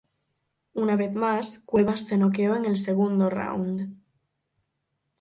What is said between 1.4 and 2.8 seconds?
Cuevas se noqueó en el